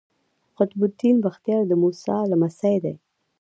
[0.57, 2.95] قطب الدین بختیار د موسی لمسی دﺉ.